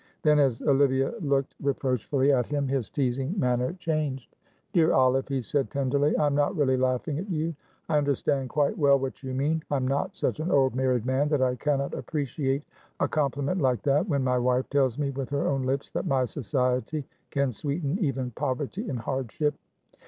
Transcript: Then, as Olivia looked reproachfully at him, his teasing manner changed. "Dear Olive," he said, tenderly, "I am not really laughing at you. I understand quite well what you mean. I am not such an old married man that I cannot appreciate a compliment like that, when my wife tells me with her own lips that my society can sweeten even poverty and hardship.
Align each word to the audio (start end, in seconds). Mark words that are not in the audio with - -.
Then, 0.23 0.39
as 0.39 0.63
Olivia 0.63 1.13
looked 1.21 1.53
reproachfully 1.61 2.33
at 2.33 2.47
him, 2.47 2.67
his 2.67 2.89
teasing 2.89 3.39
manner 3.39 3.73
changed. 3.73 4.35
"Dear 4.73 4.93
Olive," 4.93 5.27
he 5.27 5.41
said, 5.41 5.69
tenderly, 5.69 6.17
"I 6.17 6.25
am 6.25 6.33
not 6.33 6.55
really 6.55 6.75
laughing 6.75 7.19
at 7.19 7.29
you. 7.29 7.53
I 7.87 7.99
understand 7.99 8.49
quite 8.49 8.75
well 8.75 8.97
what 8.97 9.21
you 9.21 9.35
mean. 9.35 9.61
I 9.69 9.75
am 9.75 9.87
not 9.87 10.15
such 10.15 10.39
an 10.39 10.49
old 10.49 10.73
married 10.73 11.05
man 11.05 11.27
that 11.29 11.43
I 11.43 11.53
cannot 11.55 11.93
appreciate 11.93 12.63
a 12.99 13.07
compliment 13.07 13.61
like 13.61 13.83
that, 13.83 14.09
when 14.09 14.23
my 14.23 14.39
wife 14.39 14.67
tells 14.71 14.97
me 14.97 15.11
with 15.11 15.29
her 15.29 15.47
own 15.47 15.67
lips 15.67 15.91
that 15.91 16.07
my 16.07 16.25
society 16.25 17.05
can 17.29 17.51
sweeten 17.51 17.99
even 17.99 18.31
poverty 18.31 18.89
and 18.89 18.97
hardship. 18.97 19.53